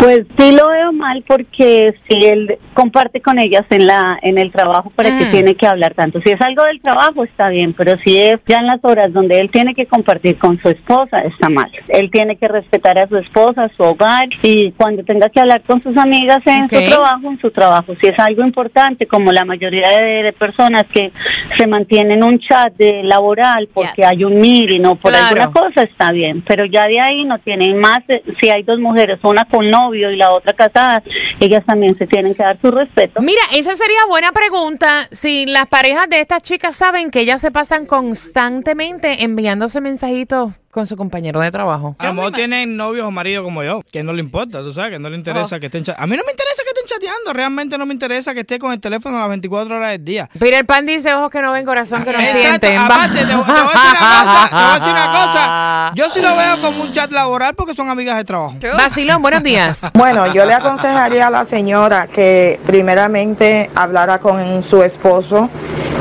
Pues 0.00 0.26
sí 0.36 0.52
lo 0.52 0.68
veo 0.68 0.92
mal 0.92 1.22
porque 1.26 1.94
si 2.08 2.26
él 2.26 2.58
comparte 2.74 3.20
con 3.20 3.38
ellas 3.38 3.64
en 3.70 3.86
la 3.86 4.18
en 4.22 4.38
el 4.38 4.50
trabajo, 4.50 4.90
¿para 4.96 5.16
qué 5.16 5.26
Mm. 5.26 5.30
tiene 5.30 5.54
que 5.54 5.66
hablar 5.68 5.94
tanto? 5.94 6.20
Si 6.20 6.30
es 6.30 6.40
algo 6.40 6.64
del 6.64 6.80
trabajo 6.80 7.22
está 7.22 7.48
bien, 7.48 7.74
pero 7.74 7.92
si 8.04 8.18
es 8.18 8.40
ya 8.48 8.56
en 8.56 8.66
las 8.66 8.80
horas 8.82 9.12
donde 9.12 9.38
él 9.38 9.50
tiene 9.52 9.74
que 9.74 9.86
compartir 9.86 10.36
con 10.38 10.60
su 10.60 10.68
esposa 10.68 11.20
está 11.20 11.48
mal. 11.48 11.59
Él 11.88 12.10
tiene 12.10 12.36
que 12.36 12.48
respetar 12.48 12.98
a 12.98 13.08
su 13.08 13.16
esposa, 13.16 13.64
a 13.64 13.68
su 13.76 13.82
hogar 13.82 14.28
y 14.42 14.72
cuando 14.72 15.02
tenga 15.04 15.28
que 15.28 15.40
hablar 15.40 15.62
con 15.62 15.82
sus 15.82 15.96
amigas 15.96 16.38
en 16.46 16.68
su 16.68 16.88
trabajo, 16.88 17.30
en 17.30 17.40
su 17.40 17.50
trabajo. 17.50 17.94
Si 18.00 18.06
es 18.06 18.18
algo 18.18 18.42
importante, 18.44 19.06
como 19.06 19.32
la 19.32 19.44
mayoría 19.44 19.88
de, 19.88 20.32
personas 20.38 20.84
que 20.94 21.12
se 21.58 21.66
mantienen 21.66 22.22
un 22.22 22.38
chat 22.38 22.72
de 22.76 23.02
laboral 23.02 23.68
porque 23.74 24.02
Yes. 24.02 24.06
hay 24.06 24.24
un 24.24 24.40
meeting 24.40 24.84
o 24.86 24.94
por 24.94 25.12
Claro. 25.12 25.26
alguna 25.26 25.50
cosa 25.50 25.82
está 25.82 26.12
bien, 26.12 26.42
pero 26.46 26.64
ya 26.64 26.86
de 26.86 27.00
ahí 27.00 27.24
no 27.24 27.38
tienen 27.38 27.78
más, 27.78 28.00
si 28.40 28.48
hay 28.48 28.62
dos 28.62 28.78
mujeres, 28.78 29.18
una 29.22 29.44
con 29.44 29.68
novio 29.70 30.10
y 30.10 30.16
la 30.16 30.32
otra 30.32 30.52
casada, 30.52 31.02
ellas 31.40 31.64
también 31.66 31.94
se 31.96 32.06
tienen 32.06 32.34
que 32.34 32.42
dar 32.42 32.58
su 32.60 32.70
respeto. 32.70 33.20
Mira, 33.20 33.40
esa 33.54 33.74
sería 33.74 33.98
buena 34.08 34.30
pregunta. 34.32 35.08
Si 35.10 35.46
las 35.46 35.66
parejas 35.68 36.08
de 36.08 36.20
estas 36.20 36.42
chicas 36.42 36.76
saben 36.76 37.10
que 37.10 37.20
ellas 37.20 37.40
se 37.40 37.50
pasan 37.50 37.86
constantemente 37.86 39.24
enviándose 39.24 39.80
mensajitos 39.80 40.52
con 40.70 40.86
su 40.86 40.96
compañero 40.96 41.40
de 41.40 41.50
trabajo. 41.50 41.96
A 41.98 42.06
lo 42.06 42.14
mejor 42.14 42.32
tienen 42.32 42.76
novios 42.76 43.04
o 43.06 43.10
maridos 43.10 43.42
como 43.44 43.64
yo, 43.64 43.80
que 43.90 44.04
no 44.04 44.12
le 44.12 44.20
importa, 44.20 44.60
tú 44.60 44.72
sabes, 44.72 44.92
que 44.92 44.98
no 45.00 45.10
le 45.10 45.16
interesa 45.16 45.56
Oh. 45.56 45.60
que 45.60 45.66
estén. 45.66 45.82
A 45.96 46.06
mí 46.06 46.16
no 46.16 46.22
me 46.24 46.30
interesa 46.30 46.62
que 46.64 46.69
chateando, 46.90 47.32
realmente 47.32 47.78
no 47.78 47.86
me 47.86 47.94
interesa 47.94 48.34
que 48.34 48.40
esté 48.40 48.58
con 48.58 48.72
el 48.72 48.80
teléfono 48.80 49.16
a 49.16 49.20
las 49.20 49.28
24 49.28 49.76
horas 49.76 49.92
del 49.92 50.04
día. 50.04 50.28
Peter 50.38 50.64
Pan 50.66 50.86
dice 50.86 51.14
ojos 51.14 51.30
que 51.30 51.40
no 51.40 51.52
ven, 51.52 51.64
corazón 51.64 52.02
que 52.04 52.12
no 52.12 52.18
Exacto, 52.18 52.40
sienten. 52.40 52.78
aparte, 52.78 53.18
te, 53.20 53.26
te 53.26 53.34
voy 53.34 53.44
a 53.46 53.52
decir 53.52 53.90
una 54.00 54.24
cosa, 54.24 54.48
te 54.48 54.54
voy 54.56 54.64
a 54.64 54.74
decir 54.74 54.92
una 54.92 55.10
cosa. 55.10 55.92
Yo 55.94 56.10
sí 56.10 56.20
lo 56.20 56.36
veo 56.36 56.60
como 56.60 56.82
un 56.82 56.92
chat 56.92 57.10
laboral 57.12 57.54
porque 57.54 57.74
son 57.74 57.88
amigas 57.90 58.16
de 58.16 58.24
trabajo. 58.24 58.54
Vacilón, 58.76 59.22
buenos 59.22 59.42
días. 59.42 59.80
Bueno, 60.00 60.32
yo 60.32 60.46
le 60.46 60.54
aconsejaría 60.54 61.26
a 61.26 61.30
la 61.30 61.44
señora 61.44 62.06
que 62.06 62.58
primeramente 62.64 63.70
hablara 63.74 64.18
con 64.18 64.62
su 64.62 64.82
esposo 64.82 65.50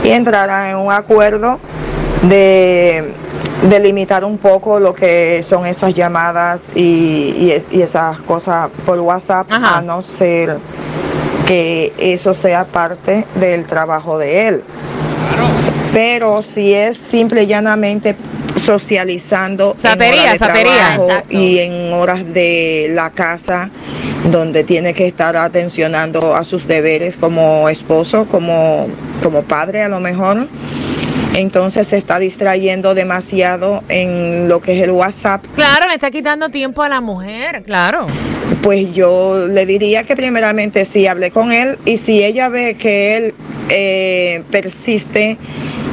y 0.03 0.09
entrara 0.09 0.69
en 0.69 0.77
un 0.77 0.91
acuerdo 0.91 1.59
de, 2.23 3.13
de 3.63 3.79
limitar 3.79 4.23
un 4.23 4.37
poco 4.37 4.79
lo 4.79 4.93
que 4.95 5.43
son 5.43 5.65
esas 5.65 5.93
llamadas 5.93 6.63
y, 6.75 7.33
y 7.37 7.51
es- 7.51 7.67
y 7.71 7.81
esas 7.81 8.19
cosas 8.21 8.69
por 8.85 8.99
WhatsApp, 8.99 9.47
Ajá. 9.51 9.77
a 9.77 9.81
no 9.81 10.01
ser 10.01 10.57
que 11.45 11.91
eso 11.97 12.33
sea 12.33 12.63
parte 12.65 13.25
del 13.35 13.65
trabajo 13.65 14.17
de 14.17 14.47
él. 14.47 14.63
Pero 15.93 16.41
si 16.43 16.73
es 16.73 16.97
simple 16.97 17.43
y 17.43 17.47
llanamente 17.47 18.15
socializando 18.57 19.73
Satería, 19.75 20.33
en 20.35 20.41
horas 20.41 20.53
de 20.53 20.63
trabajo 20.63 21.07
y 21.29 21.57
en 21.59 21.93
horas 21.93 22.33
de 22.33 22.91
la 22.93 23.09
casa 23.09 23.69
donde 24.31 24.63
tiene 24.63 24.93
que 24.93 25.07
estar 25.07 25.35
atencionando 25.35 26.35
a 26.35 26.43
sus 26.43 26.67
deberes 26.67 27.17
como 27.17 27.67
esposo, 27.69 28.25
como, 28.29 28.87
como 29.23 29.41
padre 29.43 29.81
a 29.83 29.87
lo 29.89 29.99
mejor. 29.99 30.47
Entonces 31.35 31.87
se 31.87 31.97
está 31.97 32.19
distrayendo 32.19 32.95
demasiado 32.95 33.83
en 33.87 34.47
lo 34.49 34.61
que 34.61 34.77
es 34.77 34.83
el 34.83 34.91
WhatsApp. 34.91 35.45
Claro, 35.55 35.87
le 35.87 35.93
está 35.93 36.11
quitando 36.11 36.49
tiempo 36.49 36.81
a 36.83 36.89
la 36.89 37.01
mujer, 37.01 37.63
claro. 37.63 38.07
Pues 38.63 38.91
yo 38.91 39.47
le 39.47 39.65
diría 39.65 40.03
que 40.03 40.15
primeramente 40.15 40.83
sí 40.85 41.07
hablé 41.07 41.31
con 41.31 41.51
él 41.51 41.77
y 41.85 41.97
si 41.97 42.23
ella 42.23 42.49
ve 42.49 42.75
que 42.75 43.15
él 43.17 43.35
eh, 43.69 44.43
persiste 44.51 45.37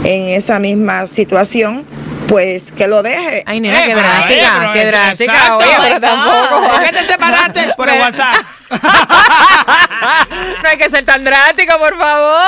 en 0.04 0.28
esa 0.30 0.58
misma 0.58 1.06
situación, 1.06 1.84
pues 2.28 2.72
que 2.72 2.88
lo 2.88 3.02
deje. 3.02 3.44
Ay, 3.46 3.60
nena, 3.60 3.84
Eh, 3.84 3.86
qué 3.88 3.94
drástica, 3.94 4.70
qué 4.72 4.84
drástica. 4.86 5.32
exacto. 5.32 5.56
Oye, 5.58 5.74
pero 5.82 6.00
tampoco. 6.00 6.68
¿Por 6.70 6.80
qué 6.84 6.92
te 6.92 7.04
separaste? 7.06 7.74
Por 7.76 7.88
el 7.88 8.00
WhatsApp. 8.00 8.34
no 10.62 10.68
hay 10.68 10.76
que 10.78 10.90
ser 10.90 11.04
tan 11.04 11.22
drástico, 11.24 11.78
por 11.78 11.96
favor. 11.96 12.40